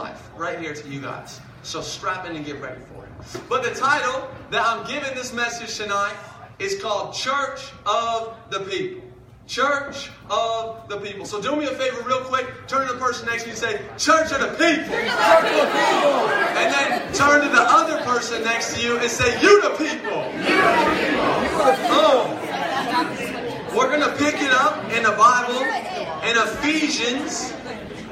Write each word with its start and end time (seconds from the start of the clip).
life 0.00 0.30
right 0.36 0.58
here 0.58 0.74
to 0.74 0.88
you 0.88 1.00
guys. 1.00 1.40
So 1.62 1.82
strap 1.82 2.26
in 2.26 2.34
and 2.34 2.44
get 2.44 2.60
ready 2.60 2.80
for 2.92 3.04
it. 3.04 3.10
But 3.50 3.62
the 3.62 3.74
title 3.74 4.28
that 4.50 4.62
I'm 4.66 4.86
giving 4.86 5.14
this 5.14 5.34
message 5.34 5.76
tonight 5.76 6.16
is 6.58 6.80
called 6.80 7.14
Church 7.14 7.70
of 7.84 8.34
the 8.50 8.60
People. 8.60 9.02
Church 9.46 10.10
of 10.30 10.88
the 10.88 10.96
People. 10.98 11.26
So 11.26 11.42
do 11.42 11.54
me 11.54 11.66
a 11.66 11.72
favor, 11.72 12.00
real 12.02 12.20
quick. 12.20 12.46
Turn 12.66 12.86
to 12.86 12.94
the 12.94 12.98
person 12.98 13.26
next 13.26 13.42
to 13.42 13.50
you 13.50 13.54
and 13.54 13.62
say, 13.66 13.72
Church 13.98 14.32
of 14.32 14.40
the 14.40 14.52
People. 14.56 14.96
Church 14.96 15.50
of 15.50 15.64
the 15.64 15.70
People. 15.80 16.16
And 16.60 16.68
then 16.72 17.12
turn 17.12 17.42
to 17.42 17.48
the 17.48 17.66
other 17.78 17.98
person 18.04 18.42
next 18.42 18.76
to 18.76 18.82
you 18.82 18.96
and 18.96 19.10
say, 19.10 19.38
You 19.42 19.60
the 19.60 19.70
people. 19.70 20.22
You 20.48 20.56
the 20.56 20.94
people. 21.04 21.60
Oh. 21.92 22.36
We're 23.76 23.88
going 23.88 24.00
to 24.00 24.16
pick 24.16 24.36
it 24.42 24.52
up 24.52 24.82
in 24.92 25.02
the 25.02 25.12
Bible 25.12 25.60
in 26.28 26.36
Ephesians, 26.48 27.52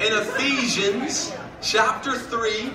in 0.05 0.12
Ephesians 0.23 1.32
chapter 1.61 2.12
3, 2.12 2.70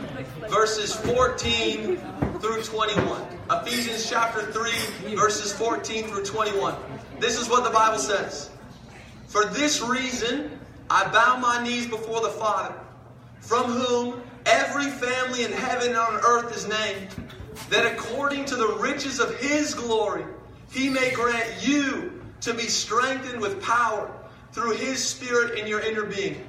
verses 0.50 0.96
14 0.96 1.98
through 2.40 2.64
21. 2.64 3.22
Ephesians 3.52 4.10
chapter 4.10 4.52
3, 4.52 5.16
verses 5.16 5.54
14 5.54 6.08
through 6.08 6.26
21. 6.26 6.76
This 7.20 7.40
is 7.40 7.50
what 7.50 7.64
the 7.64 7.70
Bible 7.70 8.00
says. 8.00 8.50
For 9.28 9.46
this 9.46 9.82
reason, 9.82 10.60
I 10.90 11.08
bow 11.12 11.38
my 11.38 11.64
knees 11.64 11.88
before 11.88 12.22
the 12.22 12.30
Father, 12.30 12.76
from 13.40 13.72
whom 13.72 14.22
every 14.46 14.90
family 14.90 15.44
in 15.44 15.52
heaven 15.52 15.90
and 15.90 15.98
on 15.98 16.16
earth 16.16 16.56
is 16.56 16.68
named, 16.68 17.10
that 17.70 17.86
according 17.86 18.46
to 18.46 18.56
the 18.56 18.76
riches 18.80 19.20
of 19.20 19.38
his 19.40 19.74
glory, 19.74 20.26
he 20.72 20.90
may 20.90 21.12
grant 21.12 21.66
you 21.66 22.22
to 22.42 22.54
be 22.54 22.64
strengthened 22.64 23.40
with 23.40 23.62
power 23.62 24.12
through 24.52 24.74
his 24.74 25.04
Spirit 25.04 25.58
in 25.58 25.68
your 25.68 25.80
inner 25.80 26.04
being, 26.04 26.46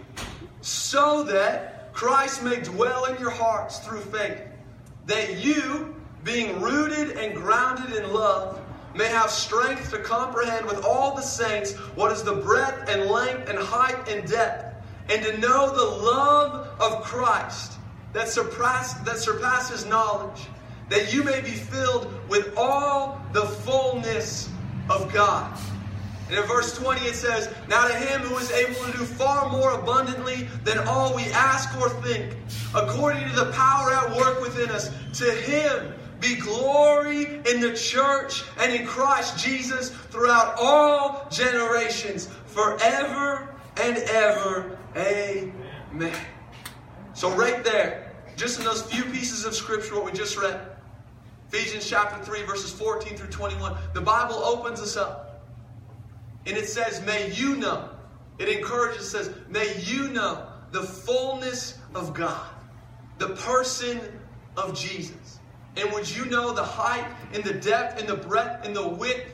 so 0.60 1.22
that 1.22 1.83
Christ 1.94 2.42
may 2.42 2.60
dwell 2.60 3.04
in 3.04 3.18
your 3.20 3.30
hearts 3.30 3.78
through 3.78 4.00
faith, 4.00 4.42
that 5.06 5.38
you, 5.38 5.94
being 6.24 6.60
rooted 6.60 7.16
and 7.16 7.34
grounded 7.36 7.94
in 7.94 8.12
love, 8.12 8.60
may 8.94 9.06
have 9.06 9.30
strength 9.30 9.90
to 9.90 9.98
comprehend 9.98 10.66
with 10.66 10.84
all 10.84 11.14
the 11.14 11.22
saints 11.22 11.72
what 11.94 12.12
is 12.12 12.22
the 12.24 12.34
breadth 12.34 12.88
and 12.88 13.08
length 13.08 13.48
and 13.48 13.58
height 13.58 14.08
and 14.08 14.28
depth, 14.28 14.74
and 15.08 15.24
to 15.24 15.38
know 15.38 15.74
the 15.74 16.04
love 16.04 16.68
of 16.80 17.04
Christ 17.04 17.78
that, 18.12 18.28
surpass, 18.28 18.94
that 19.04 19.18
surpasses 19.18 19.86
knowledge, 19.86 20.48
that 20.88 21.14
you 21.14 21.22
may 21.22 21.40
be 21.40 21.50
filled 21.50 22.10
with 22.28 22.54
all 22.56 23.20
the 23.32 23.42
fullness 23.42 24.50
of 24.90 25.12
God. 25.12 25.56
And 26.28 26.38
in 26.38 26.42
verse 26.44 26.76
20 26.76 27.00
it 27.02 27.14
says, 27.14 27.54
Now 27.68 27.86
to 27.86 27.94
him 27.94 28.22
who 28.22 28.36
is 28.38 28.50
able 28.50 28.74
to 28.90 28.98
do 28.98 29.04
far 29.04 29.50
more 29.50 29.72
abundantly 29.72 30.48
than 30.64 30.78
all 30.88 31.14
we 31.14 31.24
ask 31.32 31.78
or 31.78 31.90
think, 32.02 32.34
according 32.74 33.28
to 33.28 33.36
the 33.36 33.52
power 33.52 33.92
at 33.92 34.16
work 34.16 34.40
within 34.40 34.70
us, 34.70 34.90
to 35.18 35.30
him 35.30 35.92
be 36.20 36.36
glory 36.36 37.24
in 37.50 37.60
the 37.60 37.74
church 37.74 38.44
and 38.58 38.72
in 38.72 38.86
Christ 38.86 39.38
Jesus 39.38 39.90
throughout 39.90 40.54
all 40.58 41.28
generations, 41.30 42.28
forever 42.46 43.54
and 43.82 43.98
ever. 43.98 44.78
Amen. 44.96 46.14
So, 47.12 47.30
right 47.36 47.62
there, 47.62 48.12
just 48.36 48.58
in 48.58 48.64
those 48.64 48.82
few 48.82 49.04
pieces 49.04 49.44
of 49.44 49.54
scripture, 49.54 49.94
what 49.94 50.04
we 50.06 50.12
just 50.12 50.36
read, 50.38 50.58
Ephesians 51.48 51.88
chapter 51.88 52.24
3, 52.24 52.42
verses 52.44 52.72
14 52.72 53.16
through 53.16 53.28
21, 53.28 53.76
the 53.92 54.00
Bible 54.00 54.36
opens 54.36 54.80
us 54.80 54.96
up. 54.96 55.23
And 56.46 56.56
it 56.56 56.68
says, 56.68 57.00
May 57.02 57.30
you 57.32 57.56
know. 57.56 57.90
It 58.38 58.48
encourages, 58.48 59.10
says, 59.10 59.30
May 59.48 59.78
you 59.80 60.08
know 60.08 60.46
the 60.72 60.82
fullness 60.82 61.78
of 61.94 62.14
God, 62.14 62.46
the 63.18 63.30
person 63.30 64.00
of 64.56 64.78
Jesus. 64.78 65.38
And 65.76 65.92
would 65.92 66.08
you 66.08 66.24
know 66.26 66.52
the 66.52 66.62
height 66.62 67.06
and 67.32 67.42
the 67.42 67.54
depth 67.54 68.00
and 68.00 68.08
the 68.08 68.16
breadth 68.16 68.66
and 68.66 68.74
the 68.74 68.86
width 68.86 69.30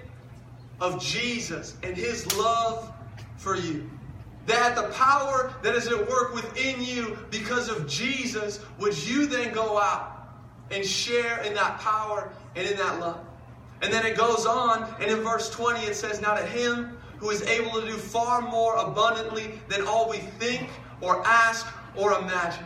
of 0.81 1.03
Jesus 1.03 1.76
and 1.82 1.97
his 1.97 2.37
love 2.37 2.93
for 3.37 3.56
you? 3.56 3.91
That 4.47 4.75
the 4.75 4.88
power 4.94 5.54
that 5.62 5.75
is 5.75 5.87
at 5.87 6.09
work 6.09 6.34
within 6.34 6.82
you 6.82 7.19
because 7.31 7.69
of 7.69 7.87
Jesus, 7.87 8.60
would 8.78 8.97
you 9.06 9.26
then 9.26 9.53
go 9.53 9.78
out 9.78 10.28
and 10.70 10.84
share 10.84 11.41
in 11.43 11.54
that 11.54 11.78
power 11.81 12.32
and 12.56 12.66
in 12.66 12.76
that 12.76 13.00
love? 13.00 13.20
And 13.82 13.93
then 13.93 14.04
it 14.04 14.16
goes 14.16 14.44
on, 14.44 14.94
and 15.00 15.10
in 15.10 15.20
verse 15.20 15.49
20 15.50 15.81
it 15.81 15.94
says, 15.94 16.20
Now 16.20 16.34
to 16.34 16.44
him 16.44 16.99
who 17.20 17.31
is 17.31 17.42
able 17.42 17.81
to 17.81 17.86
do 17.86 17.92
far 17.92 18.41
more 18.41 18.76
abundantly 18.76 19.60
than 19.69 19.86
all 19.86 20.08
we 20.08 20.16
think 20.16 20.69
or 21.00 21.25
ask 21.26 21.66
or 21.94 22.12
imagine. 22.14 22.64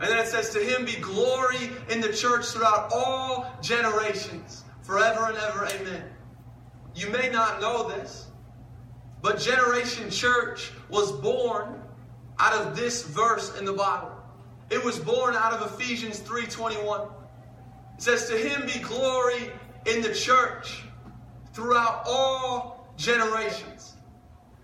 And 0.00 0.10
then 0.10 0.18
it 0.18 0.28
says, 0.28 0.50
To 0.50 0.58
him 0.60 0.84
be 0.84 0.96
glory 0.96 1.70
in 1.88 2.00
the 2.00 2.12
church 2.12 2.46
throughout 2.46 2.92
all 2.94 3.56
generations, 3.62 4.64
forever 4.82 5.26
and 5.26 5.38
ever. 5.38 5.66
Amen. 5.66 6.04
You 6.94 7.08
may 7.08 7.30
not 7.30 7.60
know 7.60 7.88
this, 7.88 8.26
but 9.22 9.38
Generation 9.38 10.10
Church 10.10 10.72
was 10.90 11.10
born 11.10 11.80
out 12.38 12.52
of 12.52 12.76
this 12.76 13.02
verse 13.02 13.58
in 13.58 13.64
the 13.64 13.72
Bible. 13.72 14.10
It 14.70 14.84
was 14.84 14.98
born 14.98 15.34
out 15.34 15.52
of 15.52 15.72
Ephesians 15.72 16.20
3:21. 16.20 17.08
It 17.96 18.02
says, 18.02 18.28
To 18.28 18.36
him 18.36 18.66
be 18.66 18.78
glory 18.80 19.50
in 19.86 20.02
the 20.02 20.12
church 20.12 20.84
throughout 21.52 22.02
all 22.06 22.73
generations. 22.96 23.94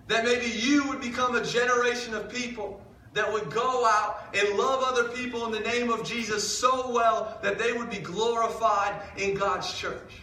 That 0.09 0.25
maybe 0.25 0.47
you 0.47 0.89
would 0.89 1.01
become 1.01 1.37
a 1.37 1.45
generation 1.45 2.15
of 2.15 2.29
people 2.29 2.85
that 3.13 3.31
would 3.33 3.51
go 3.51 3.87
out 3.87 4.35
and 4.35 4.57
love 4.57 4.83
other 4.83 5.09
people 5.09 5.47
in 5.47 5.53
the 5.53 5.61
name 5.61 5.91
of 5.91 6.05
Jesus 6.05 6.59
so 6.59 6.91
well 6.91 7.39
that 7.43 7.59
they 7.59 7.73
would 7.73 7.91
be 7.91 7.99
glorified 7.99 9.01
in 9.17 9.35
God's 9.35 9.73
church. 9.75 10.23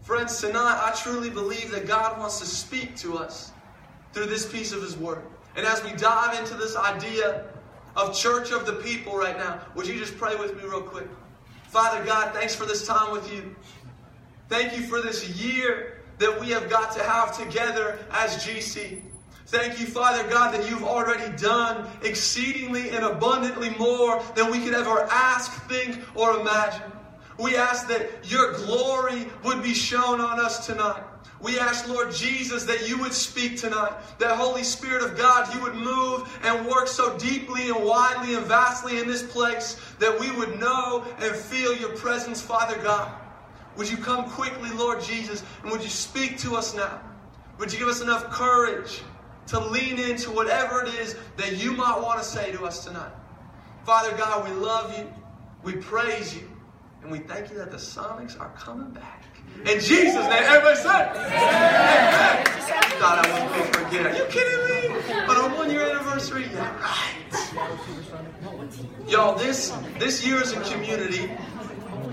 Friends, 0.00 0.40
tonight 0.40 0.80
I 0.82 0.92
truly 0.96 1.30
believe 1.30 1.70
that 1.72 1.86
God 1.86 2.18
wants 2.18 2.40
to 2.40 2.46
speak 2.46 2.96
to 2.96 3.18
us 3.18 3.52
through 4.12 4.26
this 4.26 4.50
piece 4.50 4.72
of 4.72 4.82
His 4.82 4.96
Word. 4.96 5.22
And 5.56 5.66
as 5.66 5.84
we 5.84 5.92
dive 5.92 6.38
into 6.38 6.54
this 6.54 6.74
idea 6.74 7.46
of 7.96 8.16
church 8.16 8.50
of 8.50 8.64
the 8.64 8.74
people 8.74 9.16
right 9.16 9.36
now, 9.36 9.60
would 9.74 9.86
you 9.86 9.98
just 9.98 10.16
pray 10.16 10.36
with 10.36 10.56
me 10.56 10.62
real 10.64 10.82
quick? 10.82 11.08
Father 11.64 12.04
God, 12.04 12.32
thanks 12.34 12.54
for 12.54 12.64
this 12.64 12.86
time 12.86 13.12
with 13.12 13.32
you. 13.32 13.54
Thank 14.48 14.76
you 14.76 14.82
for 14.84 15.00
this 15.00 15.28
year 15.28 15.99
that 16.20 16.38
we 16.38 16.50
have 16.50 16.70
got 16.70 16.92
to 16.92 17.02
have 17.02 17.36
together 17.36 17.98
as 18.12 18.44
GC. 18.44 19.02
Thank 19.46 19.80
you, 19.80 19.86
Father 19.86 20.28
God, 20.28 20.54
that 20.54 20.70
you've 20.70 20.84
already 20.84 21.36
done 21.36 21.90
exceedingly 22.04 22.90
and 22.90 23.04
abundantly 23.04 23.70
more 23.70 24.22
than 24.36 24.48
we 24.52 24.60
could 24.60 24.74
ever 24.74 25.08
ask, 25.10 25.50
think, 25.66 25.98
or 26.14 26.38
imagine. 26.38 26.92
We 27.36 27.56
ask 27.56 27.88
that 27.88 28.30
your 28.30 28.52
glory 28.52 29.26
would 29.44 29.62
be 29.62 29.74
shown 29.74 30.20
on 30.20 30.38
us 30.38 30.66
tonight. 30.66 31.02
We 31.40 31.58
ask, 31.58 31.88
Lord 31.88 32.12
Jesus, 32.12 32.64
that 32.66 32.86
you 32.86 32.98
would 32.98 33.14
speak 33.14 33.56
tonight. 33.56 33.94
That 34.18 34.36
Holy 34.36 34.62
Spirit 34.62 35.02
of 35.02 35.16
God, 35.16 35.52
you 35.54 35.60
would 35.62 35.74
move 35.74 36.28
and 36.44 36.66
work 36.66 36.86
so 36.86 37.16
deeply 37.16 37.70
and 37.70 37.82
widely 37.82 38.34
and 38.34 38.44
vastly 38.44 38.98
in 38.98 39.06
this 39.06 39.22
place 39.22 39.80
that 39.98 40.20
we 40.20 40.30
would 40.32 40.60
know 40.60 41.02
and 41.18 41.34
feel 41.34 41.74
your 41.74 41.96
presence, 41.96 42.42
Father 42.42 42.76
God. 42.82 43.10
Would 43.76 43.90
you 43.90 43.96
come 43.96 44.28
quickly, 44.28 44.70
Lord 44.70 45.00
Jesus, 45.00 45.42
and 45.62 45.70
would 45.70 45.82
you 45.82 45.88
speak 45.88 46.38
to 46.38 46.56
us 46.56 46.74
now? 46.74 47.00
Would 47.58 47.72
you 47.72 47.78
give 47.78 47.88
us 47.88 48.00
enough 48.00 48.30
courage 48.30 49.02
to 49.48 49.60
lean 49.60 49.98
into 49.98 50.30
whatever 50.30 50.82
it 50.82 50.94
is 50.94 51.16
that 51.36 51.56
you 51.56 51.72
might 51.72 52.00
want 52.00 52.18
to 52.18 52.24
say 52.24 52.52
to 52.52 52.64
us 52.64 52.84
tonight? 52.84 53.12
Father 53.84 54.16
God, 54.16 54.48
we 54.48 54.54
love 54.54 54.96
you, 54.98 55.10
we 55.62 55.74
praise 55.74 56.34
you, 56.34 56.48
and 57.02 57.10
we 57.10 57.18
thank 57.18 57.50
you 57.50 57.56
that 57.58 57.70
the 57.70 57.76
Sonics 57.76 58.38
are 58.40 58.50
coming 58.50 58.90
back. 58.90 59.24
In 59.66 59.78
Jesus' 59.78 60.14
name, 60.14 60.42
everybody 60.44 60.76
say, 60.76 60.88
Amen. 60.88 62.46
You 62.46 62.96
thought 62.96 63.26
I 63.26 63.60
was 63.60 63.76
forget. 63.76 64.06
Are 64.06 64.16
you 64.16 64.24
kidding 64.30 64.64
me? 64.64 65.00
But 65.26 65.36
on 65.36 65.52
one 65.52 65.70
year 65.70 65.82
anniversary? 65.90 66.48
Yeah, 66.52 66.80
right. 66.80 67.20
Y'all, 69.06 69.36
this, 69.36 69.70
this 69.98 70.26
year 70.26 70.40
as 70.40 70.52
a 70.52 70.60
community 70.62 71.26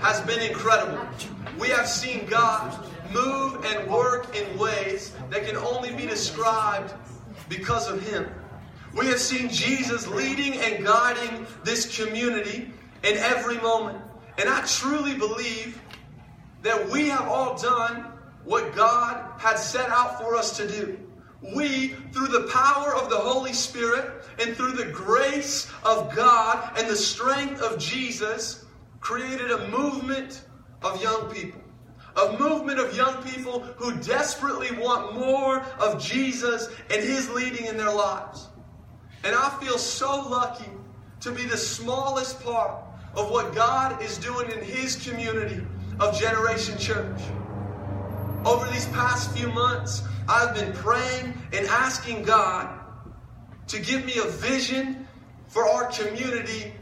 has 0.00 0.20
been 0.22 0.40
incredible. 0.40 0.98
We 1.58 1.68
have 1.70 1.88
seen 1.88 2.26
God 2.26 2.86
move 3.12 3.64
and 3.64 3.90
work 3.90 4.36
in 4.36 4.58
ways 4.58 5.12
that 5.30 5.44
can 5.46 5.56
only 5.56 5.92
be 5.92 6.06
described 6.06 6.94
because 7.48 7.90
of 7.90 8.06
Him. 8.06 8.28
We 8.96 9.06
have 9.06 9.20
seen 9.20 9.48
Jesus 9.48 10.06
leading 10.06 10.58
and 10.60 10.84
guiding 10.84 11.46
this 11.64 11.96
community 11.98 12.70
in 13.02 13.16
every 13.16 13.58
moment. 13.58 13.98
And 14.38 14.48
I 14.48 14.64
truly 14.66 15.16
believe 15.16 15.80
that 16.62 16.88
we 16.90 17.08
have 17.08 17.28
all 17.28 17.56
done 17.58 18.12
what 18.44 18.74
God 18.74 19.30
had 19.38 19.58
set 19.58 19.90
out 19.90 20.20
for 20.20 20.36
us 20.36 20.56
to 20.56 20.68
do. 20.68 20.98
We, 21.54 21.88
through 22.12 22.28
the 22.28 22.48
power 22.52 22.94
of 22.94 23.10
the 23.10 23.16
Holy 23.16 23.52
Spirit 23.52 24.24
and 24.40 24.56
through 24.56 24.72
the 24.72 24.86
grace 24.86 25.70
of 25.84 26.14
God 26.14 26.76
and 26.78 26.88
the 26.88 26.96
strength 26.96 27.60
of 27.62 27.78
Jesus, 27.78 28.64
created 29.00 29.50
a 29.50 29.68
movement 29.68 30.42
of 30.82 31.02
young 31.02 31.30
people. 31.30 31.60
A 32.16 32.36
movement 32.38 32.80
of 32.80 32.96
young 32.96 33.22
people 33.22 33.60
who 33.76 33.96
desperately 34.00 34.76
want 34.76 35.14
more 35.14 35.60
of 35.78 36.02
Jesus 36.02 36.68
and 36.90 37.02
His 37.02 37.30
leading 37.30 37.66
in 37.66 37.76
their 37.76 37.92
lives. 37.92 38.48
And 39.24 39.34
I 39.34 39.50
feel 39.60 39.78
so 39.78 40.28
lucky 40.28 40.70
to 41.20 41.30
be 41.30 41.44
the 41.44 41.56
smallest 41.56 42.42
part 42.42 42.82
of 43.14 43.30
what 43.30 43.54
God 43.54 44.02
is 44.02 44.18
doing 44.18 44.50
in 44.50 44.62
His 44.62 44.96
community 44.96 45.64
of 46.00 46.18
Generation 46.18 46.78
Church. 46.78 47.20
Over 48.44 48.66
these 48.70 48.86
past 48.86 49.36
few 49.36 49.48
months, 49.48 50.02
I've 50.28 50.54
been 50.54 50.72
praying 50.72 51.34
and 51.52 51.66
asking 51.66 52.22
God 52.22 52.78
to 53.68 53.80
give 53.80 54.04
me 54.04 54.18
a 54.18 54.24
vision 54.28 55.06
for 55.48 55.66
our 55.66 55.86
community 55.86 56.72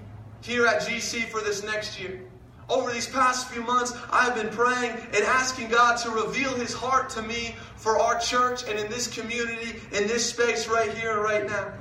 here 0.42 0.66
at 0.66 0.82
GC 0.82 1.24
for 1.28 1.40
this 1.40 1.64
next 1.64 2.00
year. 2.00 2.25
Over 2.68 2.92
these 2.92 3.08
past 3.08 3.48
few 3.48 3.62
months, 3.62 3.96
I've 4.10 4.34
been 4.34 4.48
praying 4.48 4.90
and 4.90 5.24
asking 5.24 5.68
God 5.68 5.98
to 5.98 6.10
reveal 6.10 6.52
His 6.54 6.72
heart 6.72 7.08
to 7.10 7.22
me 7.22 7.54
for 7.76 7.98
our 7.98 8.18
church 8.18 8.64
and 8.68 8.78
in 8.78 8.88
this 8.90 9.06
community, 9.06 9.80
in 9.92 10.08
this 10.08 10.28
space 10.28 10.66
right 10.66 10.92
here 10.92 11.12
and 11.12 11.22
right 11.22 11.46
now. 11.46 11.72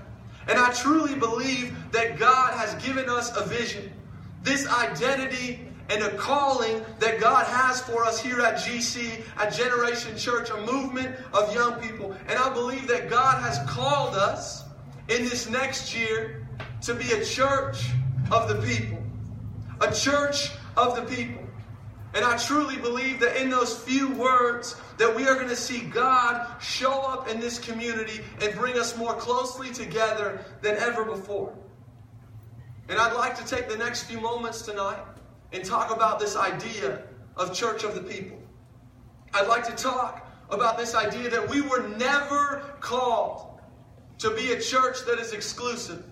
And 0.48 0.60
I 0.60 0.72
truly 0.74 1.16
believe 1.16 1.76
that 1.92 2.20
God 2.20 2.54
has 2.54 2.76
given 2.84 3.10
us 3.10 3.36
a 3.36 3.44
vision, 3.46 3.92
this 4.44 4.68
identity 4.68 5.68
and 5.90 6.04
a 6.04 6.16
calling 6.18 6.84
that 7.00 7.20
God 7.20 7.46
has 7.48 7.82
for 7.82 8.04
us 8.06 8.20
here 8.20 8.42
at 8.42 8.56
GC, 8.56 9.24
at 9.38 9.54
Generation 9.54 10.16
Church, 10.18 10.50
a 10.52 10.58
movement 10.62 11.16
of 11.34 11.54
young 11.54 11.80
people. 11.80 12.16
And 12.28 12.38
I 12.38 12.54
believe 12.54 12.88
that 12.88 13.10
God 13.10 13.42
has 13.42 13.60
called 13.68 14.16
us 14.16 14.64
in 15.10 15.24
this 15.24 15.50
next 15.50 15.96
year 15.96 16.48
to 16.82 16.94
be 16.94 17.12
a 17.12 17.24
church 17.24 17.90
of 18.32 18.48
the 18.50 18.56
people. 18.56 19.02
A 19.82 19.92
church 19.92 20.52
of 20.78 20.96
the 20.96 21.04
people. 21.04 21.44
And 22.14 22.24
I 22.24 22.38
truly 22.38 22.78
believe 22.78 23.20
that 23.20 23.42
in 23.42 23.50
those 23.50 23.78
few 23.78 24.10
words 24.14 24.76
that 24.98 25.14
we 25.14 25.28
are 25.28 25.36
going 25.36 25.50
to 25.50 25.56
see 25.56 25.82
God 25.82 26.62
show 26.62 27.02
up 27.02 27.28
in 27.28 27.42
this 27.42 27.60
community 27.60 28.22
and 28.42 28.56
bring 28.56 28.80
us 28.80 28.98
more 28.98 29.14
closely 29.14 29.72
together 29.72 30.44
than 30.62 30.78
ever 30.78 31.04
before. 31.04 31.54
And 32.88 32.98
I'd 33.00 33.14
like 33.14 33.36
to 33.38 33.46
take 33.46 33.68
the 33.68 33.76
next 33.78 34.04
few 34.04 34.22
moments 34.22 34.62
tonight 34.62 35.04
and 35.52 35.66
talk 35.66 35.94
about 35.94 36.20
this 36.20 36.38
idea 36.38 37.04
of 37.36 37.54
church 37.54 37.84
of 37.84 37.96
the 37.96 38.02
people. 38.02 38.38
I'd 39.34 39.48
like 39.48 39.66
to 39.68 39.76
talk 39.76 40.26
about 40.50 40.78
this 40.78 40.96
idea 40.96 41.30
that 41.30 41.50
we 41.50 41.62
were 41.62 41.88
never 41.98 42.76
called 42.80 43.60
to 44.20 44.30
be 44.32 44.54
a 44.54 44.62
church 44.62 45.00
that 45.06 45.20
is 45.20 45.34
exclusive. 45.34 46.04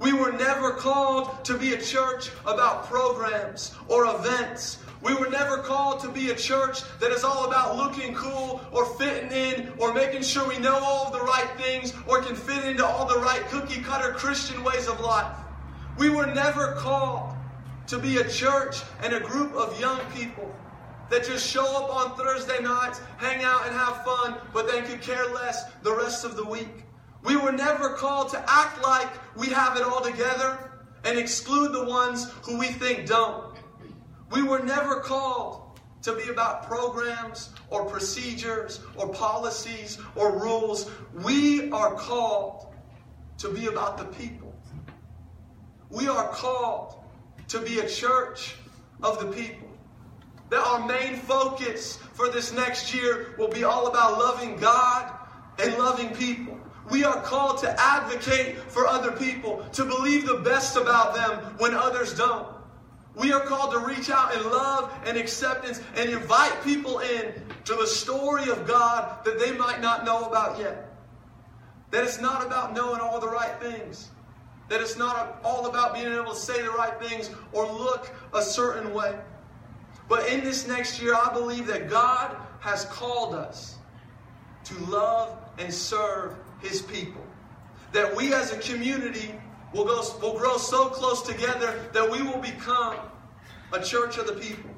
We 0.00 0.12
were 0.12 0.32
never 0.32 0.72
called 0.72 1.44
to 1.44 1.56
be 1.56 1.74
a 1.74 1.80
church 1.80 2.30
about 2.46 2.86
programs 2.86 3.74
or 3.88 4.06
events. 4.06 4.78
We 5.02 5.14
were 5.14 5.28
never 5.28 5.58
called 5.58 6.00
to 6.00 6.08
be 6.08 6.30
a 6.30 6.34
church 6.34 6.80
that 6.98 7.12
is 7.12 7.22
all 7.22 7.46
about 7.46 7.76
looking 7.76 8.14
cool 8.14 8.60
or 8.72 8.86
fitting 8.96 9.30
in 9.30 9.72
or 9.78 9.94
making 9.94 10.22
sure 10.22 10.48
we 10.48 10.58
know 10.58 10.76
all 10.76 11.06
of 11.06 11.12
the 11.12 11.20
right 11.20 11.48
things 11.58 11.92
or 12.08 12.22
can 12.22 12.34
fit 12.34 12.64
into 12.64 12.84
all 12.84 13.06
the 13.06 13.18
right 13.20 13.42
cookie 13.48 13.82
cutter 13.82 14.12
Christian 14.12 14.64
ways 14.64 14.88
of 14.88 15.00
life. 15.00 15.36
We 15.96 16.10
were 16.10 16.26
never 16.26 16.72
called 16.72 17.36
to 17.86 17.98
be 17.98 18.16
a 18.16 18.28
church 18.28 18.82
and 19.02 19.12
a 19.12 19.20
group 19.20 19.54
of 19.54 19.78
young 19.78 20.00
people 20.14 20.52
that 21.10 21.24
just 21.24 21.46
show 21.46 21.64
up 21.76 21.94
on 21.94 22.16
Thursday 22.16 22.60
nights, 22.60 23.00
hang 23.18 23.44
out 23.44 23.66
and 23.66 23.76
have 23.76 24.04
fun, 24.04 24.36
but 24.52 24.66
then 24.66 24.84
could 24.86 25.02
care 25.02 25.26
less 25.32 25.70
the 25.82 25.94
rest 25.94 26.24
of 26.24 26.34
the 26.34 26.44
week. 26.44 26.83
We 27.24 27.36
were 27.36 27.52
never 27.52 27.90
called 27.90 28.28
to 28.30 28.44
act 28.46 28.82
like 28.82 29.08
we 29.36 29.48
have 29.48 29.76
it 29.76 29.82
all 29.82 30.02
together 30.02 30.58
and 31.04 31.18
exclude 31.18 31.72
the 31.72 31.84
ones 31.84 32.30
who 32.42 32.58
we 32.58 32.66
think 32.66 33.06
don't. 33.06 33.56
We 34.30 34.42
were 34.42 34.60
never 34.60 35.00
called 35.00 35.80
to 36.02 36.14
be 36.14 36.28
about 36.28 36.66
programs 36.66 37.50
or 37.70 37.86
procedures 37.86 38.80
or 38.96 39.08
policies 39.08 39.98
or 40.14 40.38
rules. 40.38 40.90
We 41.14 41.70
are 41.70 41.94
called 41.94 42.74
to 43.38 43.48
be 43.48 43.66
about 43.66 43.96
the 43.96 44.04
people. 44.04 44.54
We 45.88 46.08
are 46.08 46.28
called 46.28 46.96
to 47.48 47.60
be 47.60 47.78
a 47.78 47.88
church 47.88 48.56
of 49.02 49.18
the 49.18 49.26
people. 49.26 49.68
That 50.50 50.66
our 50.66 50.86
main 50.86 51.16
focus 51.16 51.96
for 52.12 52.28
this 52.28 52.52
next 52.52 52.94
year 52.94 53.34
will 53.38 53.48
be 53.48 53.64
all 53.64 53.86
about 53.86 54.18
loving 54.18 54.56
God 54.56 55.10
and 55.58 55.74
loving 55.78 56.10
people. 56.10 56.58
We 56.90 57.04
are 57.04 57.20
called 57.22 57.58
to 57.58 57.80
advocate 57.80 58.58
for 58.58 58.86
other 58.86 59.12
people, 59.12 59.64
to 59.72 59.84
believe 59.84 60.26
the 60.26 60.36
best 60.38 60.76
about 60.76 61.14
them 61.14 61.56
when 61.58 61.74
others 61.74 62.14
don't. 62.14 62.46
We 63.16 63.32
are 63.32 63.40
called 63.40 63.72
to 63.72 63.78
reach 63.78 64.10
out 64.10 64.34
in 64.34 64.42
love 64.50 64.92
and 65.06 65.16
acceptance 65.16 65.80
and 65.96 66.10
invite 66.10 66.62
people 66.64 66.98
in 66.98 67.32
to 67.64 67.74
the 67.74 67.86
story 67.86 68.50
of 68.50 68.66
God 68.66 69.24
that 69.24 69.38
they 69.38 69.52
might 69.52 69.80
not 69.80 70.04
know 70.04 70.24
about 70.24 70.58
yet. 70.58 70.90
That 71.90 72.04
it's 72.04 72.20
not 72.20 72.44
about 72.44 72.74
knowing 72.74 73.00
all 73.00 73.20
the 73.20 73.28
right 73.28 73.58
things. 73.60 74.10
That 74.68 74.80
it's 74.80 74.96
not 74.96 75.40
all 75.44 75.66
about 75.66 75.94
being 75.94 76.12
able 76.12 76.32
to 76.32 76.36
say 76.36 76.60
the 76.60 76.70
right 76.70 77.00
things 77.00 77.30
or 77.52 77.66
look 77.66 78.10
a 78.32 78.42
certain 78.42 78.92
way. 78.92 79.14
But 80.08 80.28
in 80.28 80.42
this 80.42 80.66
next 80.66 81.00
year, 81.00 81.14
I 81.14 81.32
believe 81.32 81.66
that 81.68 81.88
God 81.88 82.36
has 82.60 82.84
called 82.86 83.34
us 83.34 83.76
to 84.64 84.74
love 84.86 85.38
and 85.58 85.72
serve 85.72 86.36
his 86.64 86.82
people. 86.82 87.24
That 87.92 88.14
we 88.16 88.34
as 88.34 88.52
a 88.52 88.58
community 88.58 89.34
will, 89.72 89.84
go, 89.84 90.02
will 90.20 90.38
grow 90.38 90.56
so 90.56 90.88
close 90.88 91.22
together 91.22 91.78
that 91.92 92.10
we 92.10 92.22
will 92.22 92.38
become 92.38 92.96
a 93.72 93.80
church 93.80 94.18
of 94.18 94.26
the 94.26 94.34
people. 94.34 94.70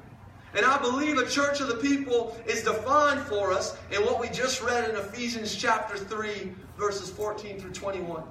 And 0.53 0.65
I 0.65 0.77
believe 0.79 1.17
a 1.17 1.25
church 1.25 1.61
of 1.61 1.67
the 1.67 1.75
people 1.75 2.37
is 2.45 2.63
defined 2.63 3.21
for 3.21 3.51
us 3.51 3.77
in 3.91 4.01
what 4.03 4.19
we 4.19 4.29
just 4.29 4.61
read 4.61 4.89
in 4.89 4.95
Ephesians 4.95 5.55
chapter 5.55 5.97
3, 5.97 6.51
verses 6.77 7.09
14 7.09 7.59
through 7.59 7.73
21. 7.73 8.23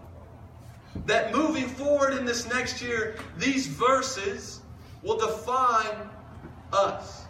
That 1.07 1.33
moving 1.33 1.69
forward 1.69 2.15
in 2.15 2.25
this 2.25 2.49
next 2.49 2.83
year, 2.83 3.17
these 3.39 3.67
verses 3.67 4.61
will 5.03 5.19
define 5.19 6.11
us 6.73 7.27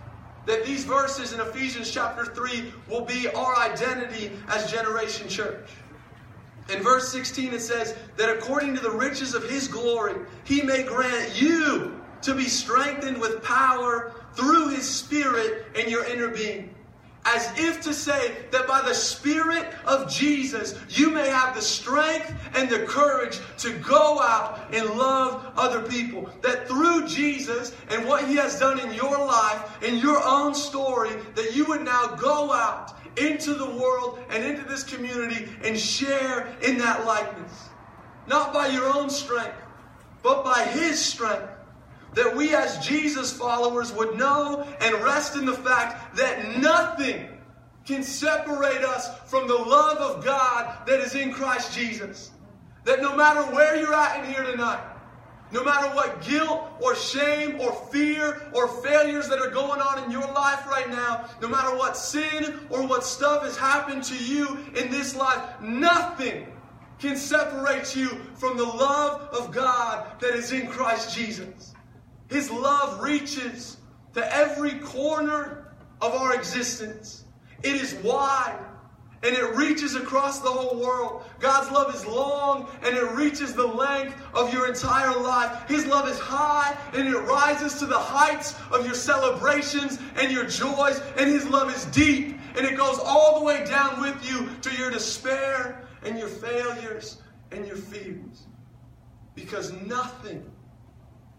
that 0.47 0.65
these 0.65 0.85
verses 0.85 1.33
in 1.33 1.41
Ephesians 1.41 1.91
chapter 1.91 2.25
3 2.25 2.73
will 2.89 3.05
be 3.05 3.29
our 3.29 3.57
identity 3.59 4.31
as 4.49 4.71
Generation 4.71 5.29
Church. 5.29 5.69
In 6.69 6.83
verse 6.83 7.09
16, 7.11 7.55
it 7.55 7.61
says 7.61 7.95
that 8.17 8.29
according 8.29 8.75
to 8.75 8.81
the 8.81 8.91
riches 8.91 9.35
of 9.35 9.49
his 9.49 9.69
glory, 9.69 10.15
he 10.45 10.63
may 10.63 10.83
grant 10.83 11.41
you 11.41 12.01
to 12.23 12.35
be 12.35 12.45
strengthened 12.45 13.21
with 13.21 13.43
power 13.43 14.13
through 14.35 14.69
his 14.69 14.89
spirit 14.89 15.67
in 15.77 15.89
your 15.89 16.05
inner 16.05 16.29
being. 16.29 16.75
As 17.27 17.53
if 17.59 17.81
to 17.83 17.93
say 17.93 18.37
that 18.53 18.69
by 18.69 18.83
the 18.83 18.95
Spirit 18.95 19.67
of 19.85 20.09
Jesus, 20.09 20.77
you 20.89 21.11
may 21.11 21.29
have 21.29 21.57
the 21.57 21.61
strength 21.61 22.33
and 22.55 22.71
the 22.71 22.87
courage 22.87 23.41
to 23.59 23.73
go 23.81 24.21
out 24.21 24.73
and 24.73 24.89
love 24.91 25.53
other 25.57 25.83
people. 25.83 26.31
That 26.43 26.69
through 26.69 27.09
Jesus 27.09 27.75
and 27.91 28.07
what 28.07 28.29
He 28.29 28.37
has 28.37 28.61
done 28.61 28.79
in 28.79 28.95
your 28.95 29.19
life, 29.19 29.83
in 29.83 29.97
your 29.97 30.23
own 30.25 30.55
story, 30.55 31.11
that 31.35 31.57
you 31.57 31.65
would 31.65 31.83
now 31.83 32.15
go 32.15 32.53
out 32.53 32.93
into 33.17 33.55
the 33.55 33.71
world 33.71 34.19
and 34.31 34.45
into 34.45 34.63
this 34.65 34.83
community 34.83 35.49
and 35.63 35.79
share 35.79 36.55
in 36.63 36.79
that 36.79 37.05
likeness. 37.07 37.69
Not 38.27 38.53
by 38.53 38.69
your 38.69 38.87
own 38.93 39.09
strength, 39.09 39.57
but 40.23 40.45
by 40.45 40.65
His 40.65 40.99
strength. 40.99 41.49
That 42.15 42.35
we 42.35 42.55
as 42.55 42.85
Jesus 42.87 43.33
followers 43.33 43.93
would 43.93 44.17
know 44.17 44.67
and 44.81 44.95
rest 45.05 45.37
in 45.37 45.45
the 45.45 45.53
fact 45.53 46.17
that 46.17 46.59
nothing 46.59 47.29
can 47.85 48.03
separate 48.03 48.83
us 48.83 49.19
from 49.27 49.47
the 49.47 49.55
love 49.55 49.99
of 49.99 50.25
God 50.25 50.87
that 50.87 50.99
is 51.01 51.15
in 51.15 51.33
Christ 51.33 51.73
Jesus. 51.73 52.33
That 52.85 53.01
no 53.01 53.17
matter 53.17 53.43
where 53.55 53.77
you're 53.77 53.95
at 53.95 54.25
in 54.25 54.33
here 54.33 54.45
tonight, 54.45 54.83
no 55.53 55.63
matter 55.63 55.87
what 55.95 56.23
guilt 56.23 56.69
or 56.81 56.95
shame 56.95 57.61
or 57.61 57.73
fear 57.93 58.43
or 58.53 58.69
failures 58.83 59.29
that 59.29 59.39
are 59.39 59.51
going 59.51 59.81
on 59.81 60.03
in 60.05 60.11
your 60.11 60.27
life 60.33 60.67
right 60.67 60.91
now, 60.91 61.29
no 61.41 61.49
matter 61.49 61.77
what 61.77 61.97
sin 61.97 62.61
or 62.71 62.87
what 62.87 63.05
stuff 63.05 63.43
has 63.45 63.57
happened 63.57 64.03
to 64.05 64.17
you 64.17 64.59
in 64.77 64.91
this 64.91 65.15
life, 65.15 65.43
nothing 65.61 66.47
can 66.99 67.17
separate 67.17 67.95
you 67.95 68.09
from 68.35 68.57
the 68.57 68.65
love 68.65 69.21
of 69.33 69.53
God 69.53 70.21
that 70.21 70.35
is 70.35 70.53
in 70.53 70.67
Christ 70.67 71.15
Jesus. 71.15 71.75
His 72.29 72.51
love 72.51 73.01
reaches 73.01 73.77
to 74.15 74.35
every 74.35 74.79
corner 74.81 75.75
of 76.01 76.13
our 76.15 76.35
existence. 76.35 77.25
It 77.63 77.75
is 77.75 77.95
wide 78.03 78.59
and 79.23 79.35
it 79.35 79.57
reaches 79.57 79.95
across 79.95 80.41
the 80.41 80.51
whole 80.51 80.81
world. 80.81 81.25
God's 81.41 81.71
love 81.71 81.95
is 81.95 82.05
long 82.07 82.69
and 82.83 82.97
it 82.97 83.11
reaches 83.13 83.55
the 83.55 83.67
length 83.67 84.15
of 84.35 84.53
your 84.53 84.69
entire 84.69 85.19
life. 85.19 85.69
His 85.69 85.87
love 85.87 86.09
is 86.09 86.19
high 86.19 86.77
and 86.93 87.09
it 87.09 87.19
rises 87.19 87.75
to 87.81 87.87
the 87.87 87.99
heights 87.99 88.55
of 88.71 88.85
your 88.85 88.95
celebrations 88.95 89.99
and 90.17 90.31
your 90.31 90.45
joys. 90.45 91.01
And 91.17 91.31
His 91.31 91.49
love 91.49 91.75
is 91.75 91.87
deep 91.87 92.39
and 92.57 92.67
it 92.67 92.77
goes 92.77 92.99
all 92.99 93.41
the 93.41 93.45
way 93.45 93.65
down 93.65 94.01
with 94.01 94.29
you 94.29 94.49
to 94.63 94.77
your 94.77 94.91
despair 94.91 95.83
and 96.05 96.19
your 96.19 96.29
failures 96.29 97.19
and 97.53 97.67
your 97.67 97.77
fears. 97.77 98.47
Because 99.35 99.73
nothing 99.73 100.51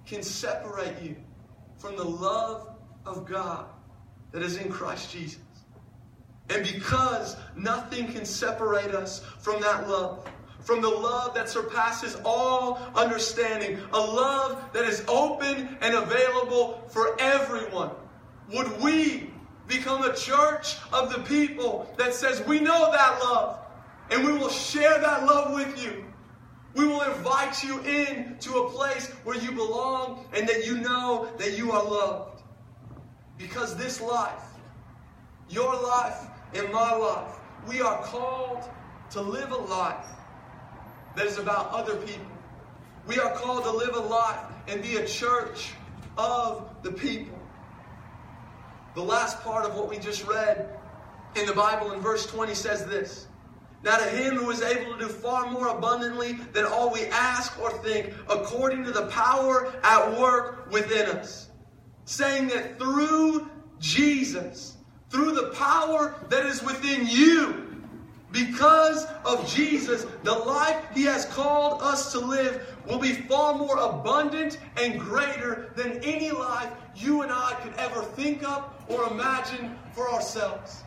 can 0.05 0.23
separate 0.23 1.01
you 1.01 1.15
from 1.77 1.95
the 1.95 2.03
love 2.03 2.69
of 3.05 3.25
God 3.25 3.65
that 4.31 4.41
is 4.41 4.57
in 4.57 4.69
Christ 4.69 5.11
Jesus. 5.11 5.39
And 6.49 6.63
because 6.63 7.35
nothing 7.55 8.11
can 8.11 8.25
separate 8.25 8.91
us 8.95 9.21
from 9.39 9.61
that 9.61 9.89
love, 9.89 10.27
from 10.61 10.81
the 10.81 10.89
love 10.89 11.33
that 11.33 11.49
surpasses 11.49 12.17
all 12.23 12.79
understanding, 12.95 13.79
a 13.93 13.99
love 13.99 14.61
that 14.73 14.85
is 14.85 15.03
open 15.07 15.77
and 15.81 15.95
available 15.95 16.83
for 16.89 17.19
everyone. 17.19 17.91
Would 18.53 18.81
we 18.81 19.29
become 19.67 20.03
a 20.03 20.15
church 20.15 20.77
of 20.93 21.11
the 21.11 21.19
people 21.21 21.93
that 21.97 22.13
says, 22.13 22.41
We 22.47 22.59
know 22.59 22.91
that 22.91 23.19
love, 23.21 23.59
and 24.09 24.25
we 24.25 24.31
will 24.31 24.49
share 24.49 24.99
that 24.99 25.25
love 25.25 25.53
with 25.53 25.83
you? 25.83 26.05
We 26.75 26.85
will 26.85 27.01
invite 27.01 27.63
you 27.63 27.79
in 27.81 28.37
to 28.41 28.57
a 28.59 28.69
place 28.69 29.07
where 29.23 29.37
you 29.37 29.51
belong 29.51 30.25
and 30.33 30.47
that 30.47 30.65
you 30.65 30.77
know 30.77 31.27
that 31.39 31.57
you 31.57 31.71
are 31.71 31.83
loved. 31.83 32.43
Because 33.37 33.75
this 33.75 33.99
life, 33.99 34.43
your 35.49 35.73
life 35.81 36.27
and 36.53 36.71
my 36.71 36.93
life, 36.93 37.35
we 37.67 37.81
are 37.81 38.01
called 38.03 38.69
to 39.11 39.21
live 39.21 39.51
a 39.51 39.57
life 39.57 40.05
that 41.15 41.25
is 41.25 41.37
about 41.37 41.71
other 41.71 41.95
people. 41.97 42.25
We 43.05 43.19
are 43.19 43.33
called 43.33 43.63
to 43.63 43.71
live 43.71 43.95
a 43.95 43.99
life 43.99 44.39
and 44.67 44.81
be 44.81 44.97
a 44.97 45.05
church 45.05 45.73
of 46.17 46.69
the 46.83 46.91
people. 46.91 47.37
The 48.95 49.03
last 49.03 49.41
part 49.43 49.65
of 49.65 49.75
what 49.75 49.89
we 49.89 49.97
just 49.97 50.25
read 50.25 50.77
in 51.35 51.45
the 51.45 51.53
Bible 51.53 51.91
in 51.91 51.99
verse 51.99 52.25
20 52.25 52.53
says 52.53 52.85
this 52.85 53.27
Now 53.83 53.97
to 53.97 54.05
him 54.05 54.35
who 54.35 54.49
is 54.49 54.61
able 54.61 54.93
to 54.93 54.99
do 54.99 55.07
far 55.07 55.51
more 55.51 55.67
abundantly 55.67 56.33
than 56.53 56.65
all 56.65 56.91
we 56.91 57.05
ask 57.05 57.59
or 57.61 57.71
think, 57.71 58.13
according 58.29 58.83
to 58.85 58.91
the 58.91 59.07
power 59.07 59.73
at 59.83 60.19
work 60.19 60.71
within 60.71 61.05
us. 61.07 61.49
Saying 62.05 62.47
that 62.49 62.79
through 62.79 63.49
Jesus, 63.79 64.76
through 65.09 65.33
the 65.33 65.49
power 65.55 66.15
that 66.29 66.45
is 66.45 66.63
within 66.63 67.07
you, 67.07 67.67
because 68.31 69.05
of 69.25 69.49
Jesus, 69.49 70.05
the 70.23 70.33
life 70.33 70.83
He 70.93 71.03
has 71.03 71.25
called 71.25 71.81
us 71.81 72.11
to 72.11 72.19
live 72.19 72.75
will 72.85 72.99
be 72.99 73.13
far 73.13 73.53
more 73.53 73.77
abundant 73.77 74.59
and 74.75 74.99
greater 74.99 75.71
than 75.75 76.03
any 76.03 76.31
life 76.31 76.69
you 76.95 77.21
and 77.21 77.31
I 77.31 77.53
could 77.63 77.73
ever 77.77 78.01
think 78.01 78.43
of 78.43 78.65
or 78.89 79.11
imagine 79.11 79.77
for 79.93 80.11
ourselves. 80.11 80.83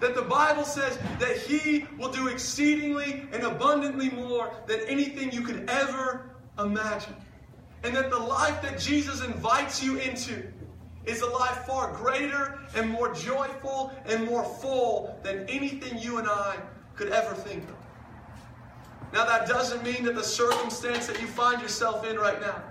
That 0.00 0.14
the 0.14 0.22
Bible 0.22 0.64
says 0.64 0.98
that 1.20 1.36
He 1.36 1.86
will 1.98 2.10
do 2.10 2.28
exceedingly 2.28 3.28
and 3.32 3.42
abundantly 3.44 4.10
more 4.10 4.50
than 4.66 4.80
anything 4.88 5.30
you 5.30 5.42
could 5.42 5.68
ever 5.68 6.30
imagine. 6.58 7.14
And 7.84 7.94
that 7.94 8.10
the 8.10 8.18
life 8.18 8.62
that 8.62 8.78
Jesus 8.78 9.22
invites 9.22 9.82
you 9.82 9.98
into 9.98 10.50
is 11.04 11.22
a 11.22 11.26
life 11.26 11.64
far 11.66 11.92
greater 11.92 12.58
and 12.74 12.88
more 12.88 13.12
joyful 13.14 13.92
and 14.06 14.24
more 14.24 14.44
full 14.44 15.18
than 15.22 15.48
anything 15.48 15.98
you 15.98 16.18
and 16.18 16.28
I 16.28 16.56
could 16.94 17.08
ever 17.10 17.34
think 17.34 17.64
of. 17.64 17.76
Now, 19.12 19.26
that 19.26 19.46
doesn't 19.46 19.82
mean 19.82 20.04
that 20.04 20.14
the 20.14 20.22
circumstance 20.22 21.06
that 21.06 21.20
you 21.20 21.26
find 21.26 21.60
yourself 21.60 22.06
in 22.06 22.16
right 22.16 22.40
now, 22.40 22.62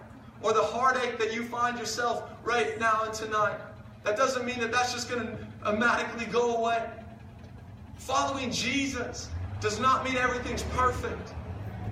or 0.41 0.53
the 0.53 0.63
heartache 0.63 1.19
that 1.19 1.33
you 1.33 1.43
find 1.43 1.77
yourself 1.77 2.23
right 2.43 2.79
now 2.79 3.03
and 3.03 3.13
tonight, 3.13 3.59
that 4.03 4.17
doesn't 4.17 4.45
mean 4.45 4.59
that 4.59 4.71
that's 4.71 4.91
just 4.91 5.09
going 5.09 5.27
to 5.27 5.37
automatically 5.63 6.25
go 6.25 6.57
away. 6.57 6.89
Following 7.97 8.49
Jesus 8.49 9.29
does 9.59 9.79
not 9.79 10.03
mean 10.03 10.17
everything's 10.17 10.63
perfect, 10.63 11.33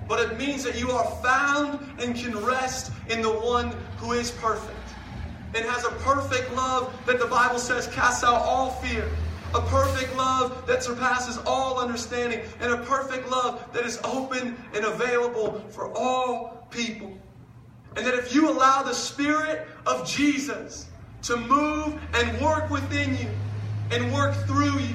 but 0.08 0.18
it 0.18 0.36
means 0.36 0.64
that 0.64 0.76
you 0.76 0.90
are 0.90 1.08
found 1.22 1.78
and 2.00 2.16
can 2.16 2.36
rest 2.44 2.90
in 3.08 3.22
the 3.22 3.30
one 3.30 3.72
who 3.98 4.12
is 4.12 4.32
perfect 4.32 4.79
and 5.54 5.64
has 5.64 5.84
a 5.84 5.90
perfect 5.90 6.52
love 6.54 6.94
that 7.06 7.18
the 7.18 7.26
Bible 7.26 7.58
says 7.58 7.86
casts 7.88 8.24
out 8.24 8.42
all 8.42 8.70
fear. 8.70 9.08
A 9.52 9.60
perfect 9.62 10.16
love 10.16 10.64
that 10.68 10.82
surpasses 10.82 11.38
all 11.44 11.80
understanding, 11.80 12.40
and 12.60 12.72
a 12.72 12.78
perfect 12.78 13.28
love 13.28 13.68
that 13.72 13.84
is 13.84 13.98
open 14.04 14.56
and 14.74 14.84
available 14.84 15.60
for 15.70 15.92
all 15.96 16.68
people. 16.70 17.18
And 17.96 18.06
that 18.06 18.14
if 18.14 18.32
you 18.32 18.48
allow 18.48 18.84
the 18.84 18.94
Spirit 18.94 19.66
of 19.86 20.08
Jesus 20.08 20.86
to 21.22 21.36
move 21.36 22.00
and 22.14 22.40
work 22.40 22.70
within 22.70 23.16
you 23.16 23.28
and 23.90 24.12
work 24.12 24.34
through 24.46 24.78
you, 24.78 24.94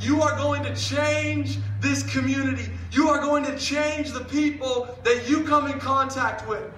you 0.00 0.22
are 0.22 0.34
going 0.38 0.62
to 0.62 0.74
change 0.74 1.58
this 1.80 2.02
community. 2.10 2.70
You 2.92 3.08
are 3.10 3.20
going 3.20 3.44
to 3.44 3.56
change 3.58 4.12
the 4.12 4.24
people 4.24 4.98
that 5.04 5.28
you 5.28 5.44
come 5.44 5.70
in 5.70 5.78
contact 5.78 6.48
with. 6.48 6.72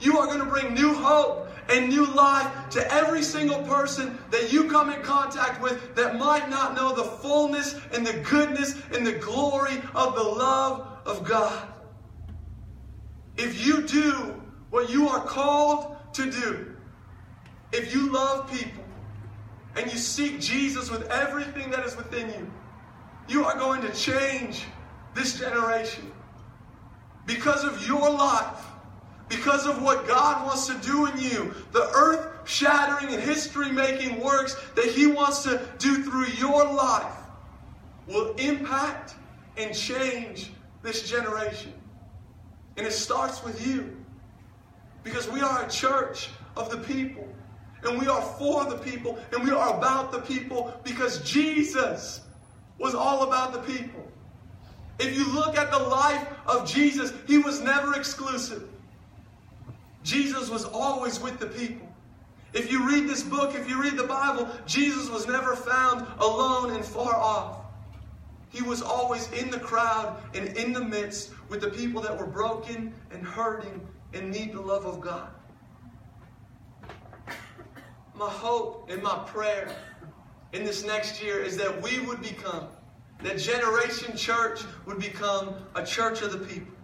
You 0.00 0.18
are 0.18 0.26
going 0.26 0.38
to 0.38 0.46
bring 0.46 0.74
new 0.74 0.94
hope 0.94 1.47
and 1.68 1.88
new 1.88 2.06
life 2.14 2.70
to 2.70 2.92
every 2.92 3.22
single 3.22 3.62
person 3.64 4.18
that 4.30 4.52
you 4.52 4.70
come 4.70 4.90
in 4.90 5.02
contact 5.02 5.60
with 5.60 5.94
that 5.94 6.16
might 6.16 6.48
not 6.48 6.74
know 6.74 6.94
the 6.94 7.04
fullness 7.04 7.78
and 7.92 8.06
the 8.06 8.14
goodness 8.20 8.80
and 8.94 9.06
the 9.06 9.12
glory 9.12 9.76
of 9.94 10.14
the 10.14 10.22
love 10.22 10.98
of 11.04 11.24
God. 11.24 11.68
If 13.36 13.64
you 13.64 13.86
do 13.86 14.40
what 14.70 14.90
you 14.90 15.08
are 15.08 15.20
called 15.20 15.96
to 16.14 16.30
do, 16.30 16.74
if 17.72 17.94
you 17.94 18.12
love 18.12 18.50
people 18.50 18.84
and 19.76 19.90
you 19.92 19.98
seek 19.98 20.40
Jesus 20.40 20.90
with 20.90 21.06
everything 21.08 21.70
that 21.70 21.84
is 21.84 21.96
within 21.96 22.28
you, 22.30 22.50
you 23.28 23.44
are 23.44 23.56
going 23.56 23.82
to 23.82 23.92
change 23.92 24.64
this 25.14 25.38
generation. 25.38 26.10
Because 27.26 27.62
of 27.62 27.86
your 27.86 28.10
life, 28.10 28.67
because 29.28 29.66
of 29.66 29.82
what 29.82 30.06
God 30.06 30.46
wants 30.46 30.66
to 30.66 30.74
do 30.86 31.06
in 31.06 31.18
you, 31.18 31.54
the 31.72 31.90
earth 31.94 32.48
shattering 32.48 33.12
and 33.12 33.22
history 33.22 33.70
making 33.70 34.20
works 34.20 34.56
that 34.74 34.86
He 34.86 35.06
wants 35.06 35.42
to 35.42 35.60
do 35.78 36.02
through 36.02 36.26
your 36.38 36.64
life 36.64 37.14
will 38.06 38.34
impact 38.36 39.14
and 39.56 39.74
change 39.74 40.50
this 40.82 41.08
generation. 41.08 41.72
And 42.76 42.86
it 42.86 42.92
starts 42.92 43.42
with 43.42 43.66
you. 43.66 43.94
Because 45.02 45.28
we 45.28 45.40
are 45.40 45.64
a 45.64 45.70
church 45.70 46.30
of 46.56 46.70
the 46.70 46.78
people. 46.78 47.28
And 47.84 47.98
we 47.98 48.06
are 48.06 48.22
for 48.38 48.64
the 48.64 48.78
people. 48.78 49.18
And 49.32 49.44
we 49.44 49.50
are 49.50 49.76
about 49.76 50.12
the 50.12 50.20
people 50.20 50.72
because 50.84 51.20
Jesus 51.28 52.22
was 52.78 52.94
all 52.94 53.24
about 53.24 53.52
the 53.52 53.60
people. 53.60 54.06
If 54.98 55.16
you 55.16 55.32
look 55.32 55.56
at 55.56 55.70
the 55.70 55.78
life 55.78 56.26
of 56.46 56.68
Jesus, 56.68 57.12
he 57.26 57.38
was 57.38 57.60
never 57.60 57.94
exclusive. 57.94 58.68
Jesus 60.08 60.48
was 60.48 60.64
always 60.64 61.20
with 61.20 61.38
the 61.38 61.48
people. 61.48 61.86
If 62.54 62.72
you 62.72 62.88
read 62.88 63.06
this 63.06 63.22
book, 63.22 63.54
if 63.54 63.68
you 63.68 63.78
read 63.80 63.98
the 63.98 64.04
Bible, 64.06 64.48
Jesus 64.64 65.10
was 65.10 65.26
never 65.26 65.54
found 65.54 66.06
alone 66.18 66.70
and 66.70 66.82
far 66.82 67.14
off. 67.14 67.66
He 68.48 68.62
was 68.62 68.80
always 68.80 69.30
in 69.32 69.50
the 69.50 69.60
crowd 69.60 70.18
and 70.32 70.56
in 70.56 70.72
the 70.72 70.82
midst 70.82 71.32
with 71.50 71.60
the 71.60 71.68
people 71.68 72.00
that 72.00 72.18
were 72.18 72.26
broken 72.26 72.94
and 73.10 73.22
hurting 73.22 73.86
and 74.14 74.30
need 74.30 74.54
the 74.54 74.60
love 74.62 74.86
of 74.86 75.02
God. 75.02 75.28
My 78.14 78.30
hope 78.30 78.88
and 78.90 79.02
my 79.02 79.18
prayer 79.26 79.76
in 80.54 80.64
this 80.64 80.86
next 80.86 81.22
year 81.22 81.42
is 81.42 81.54
that 81.58 81.82
we 81.82 82.00
would 82.00 82.22
become, 82.22 82.68
that 83.22 83.36
Generation 83.36 84.16
Church 84.16 84.62
would 84.86 84.98
become 84.98 85.54
a 85.74 85.84
church 85.84 86.22
of 86.22 86.32
the 86.32 86.38
people. 86.38 86.77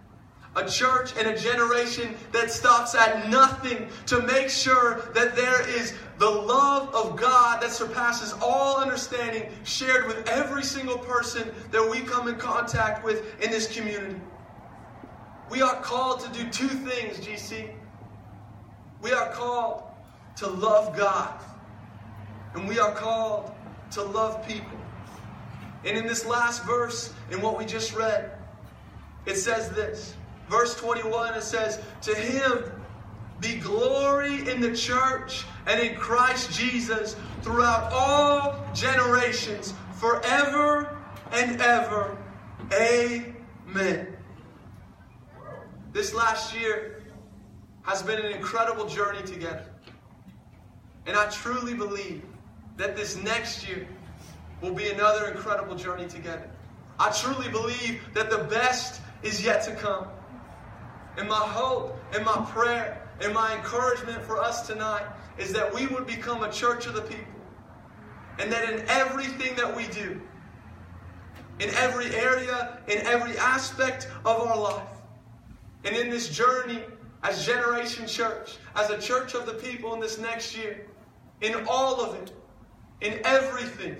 A 0.55 0.67
church 0.67 1.13
and 1.17 1.27
a 1.27 1.37
generation 1.37 2.15
that 2.31 2.49
stops 2.49 2.95
at 2.95 3.29
nothing 3.29 3.89
to 4.05 4.21
make 4.21 4.49
sure 4.49 5.01
that 5.13 5.35
there 5.35 5.67
is 5.69 5.93
the 6.17 6.29
love 6.29 6.95
of 6.95 7.17
God 7.17 7.61
that 7.61 7.71
surpasses 7.71 8.33
all 8.41 8.77
understanding 8.77 9.51
shared 9.65 10.07
with 10.07 10.27
every 10.29 10.63
single 10.63 10.97
person 10.97 11.51
that 11.71 11.89
we 11.89 11.99
come 12.01 12.29
in 12.29 12.35
contact 12.35 13.03
with 13.03 13.41
in 13.43 13.51
this 13.51 13.75
community. 13.75 14.19
We 15.49 15.61
are 15.61 15.75
called 15.81 16.21
to 16.21 16.31
do 16.31 16.49
two 16.49 16.69
things, 16.69 17.17
GC. 17.19 17.69
We 19.01 19.11
are 19.11 19.31
called 19.31 19.83
to 20.37 20.47
love 20.47 20.95
God, 20.97 21.39
and 22.53 22.67
we 22.67 22.79
are 22.79 22.93
called 22.93 23.51
to 23.91 24.03
love 24.03 24.47
people. 24.47 24.77
And 25.85 25.97
in 25.97 26.07
this 26.07 26.25
last 26.25 26.63
verse, 26.63 27.13
in 27.31 27.41
what 27.41 27.57
we 27.57 27.65
just 27.65 27.93
read, 27.95 28.31
it 29.25 29.35
says 29.35 29.69
this 29.71 30.15
Verse 30.49 30.75
21, 30.75 31.35
it 31.35 31.43
says, 31.43 31.81
To 32.01 32.15
him 32.15 32.71
be 33.39 33.55
glory 33.55 34.49
in 34.49 34.61
the 34.61 34.75
church 34.75 35.45
and 35.67 35.79
in 35.79 35.95
Christ 35.95 36.51
Jesus 36.51 37.15
throughout 37.41 37.91
all 37.91 38.63
generations, 38.73 39.73
forever 39.93 40.97
and 41.31 41.59
ever. 41.61 42.17
Amen. 42.73 44.15
This 45.91 46.13
last 46.13 46.55
year 46.55 47.03
has 47.83 48.01
been 48.01 48.19
an 48.19 48.31
incredible 48.31 48.85
journey 48.87 49.21
together. 49.23 49.65
And 51.05 51.15
I 51.15 51.29
truly 51.29 51.73
believe 51.73 52.23
that 52.77 52.95
this 52.95 53.15
next 53.15 53.67
year 53.67 53.87
will 54.61 54.73
be 54.73 54.89
another 54.89 55.27
incredible 55.27 55.75
journey 55.75 56.07
together. 56.07 56.49
I 56.99 57.11
truly 57.11 57.49
believe 57.49 58.01
that 58.13 58.29
the 58.29 58.39
best 58.39 59.01
is 59.21 59.43
yet 59.43 59.63
to 59.63 59.75
come. 59.75 60.07
And 61.17 61.29
my 61.29 61.35
hope 61.35 61.97
and 62.13 62.25
my 62.25 62.45
prayer 62.49 63.01
and 63.21 63.33
my 63.33 63.55
encouragement 63.55 64.23
for 64.23 64.39
us 64.39 64.67
tonight 64.67 65.05
is 65.37 65.53
that 65.53 65.73
we 65.73 65.87
would 65.87 66.05
become 66.05 66.43
a 66.43 66.51
church 66.51 66.85
of 66.87 66.93
the 66.93 67.01
people. 67.01 67.25
And 68.39 68.51
that 68.51 68.69
in 68.73 68.85
everything 68.89 69.55
that 69.55 69.75
we 69.75 69.87
do, 69.87 70.21
in 71.59 71.69
every 71.75 72.13
area, 72.13 72.79
in 72.87 72.99
every 73.05 73.37
aspect 73.37 74.09
of 74.25 74.41
our 74.41 74.59
life. 74.59 74.87
And 75.85 75.95
in 75.95 76.09
this 76.09 76.27
journey 76.27 76.81
as 77.23 77.45
Generation 77.45 78.07
Church, 78.07 78.57
as 78.75 78.89
a 78.89 78.99
church 78.99 79.33
of 79.35 79.45
the 79.45 79.53
people 79.53 79.93
in 79.93 79.99
this 79.99 80.19
next 80.19 80.55
year, 80.55 80.85
in 81.41 81.65
all 81.67 82.01
of 82.01 82.15
it, 82.15 82.31
in 83.01 83.19
everything, 83.23 83.95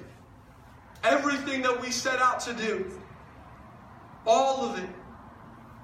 everything 1.03 1.62
that 1.62 1.79
we 1.81 1.91
set 1.91 2.19
out 2.19 2.39
to 2.41 2.53
do, 2.53 2.91
all 4.27 4.65
of 4.65 4.77
it 4.77 4.89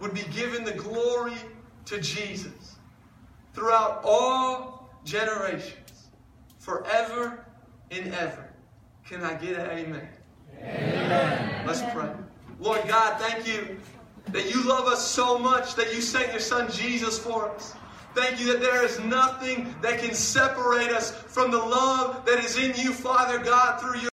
would 0.01 0.13
be 0.13 0.23
given 0.33 0.63
the 0.63 0.73
glory 0.73 1.35
to 1.85 2.01
Jesus 2.01 2.77
throughout 3.53 4.01
all 4.03 4.89
generations, 5.05 6.09
forever 6.59 7.45
and 7.91 8.13
ever. 8.15 8.49
Can 9.05 9.23
I 9.23 9.35
get 9.35 9.57
an 9.57 9.69
amen? 9.69 10.09
Amen. 10.63 11.67
Let's 11.67 11.81
pray. 11.93 12.09
Lord 12.59 12.81
God, 12.87 13.19
thank 13.19 13.47
you 13.47 13.79
that 14.29 14.49
you 14.53 14.63
love 14.63 14.87
us 14.87 15.05
so 15.05 15.37
much 15.37 15.75
that 15.75 15.93
you 15.93 16.01
sent 16.01 16.31
your 16.31 16.39
son 16.39 16.71
Jesus 16.71 17.19
for 17.19 17.49
us. 17.49 17.75
Thank 18.13 18.39
you 18.39 18.47
that 18.53 18.61
there 18.61 18.83
is 18.83 18.99
nothing 18.99 19.73
that 19.81 19.99
can 19.99 20.13
separate 20.13 20.89
us 20.89 21.11
from 21.11 21.49
the 21.49 21.57
love 21.57 22.25
that 22.25 22.39
is 22.39 22.57
in 22.57 22.73
you, 22.75 22.91
Father 22.91 23.39
God, 23.39 23.79
through 23.79 23.99
your 23.99 24.09